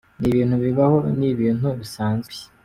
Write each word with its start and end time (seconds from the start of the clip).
Ni 0.19 0.27
ibintu 0.31 0.55
bibaho, 0.63 0.97
ni 1.17 1.25
ibintu 1.33 1.67
bisanzwe. 1.79 2.35